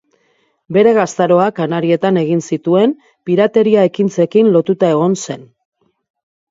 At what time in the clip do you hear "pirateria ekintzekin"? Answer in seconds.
3.31-4.53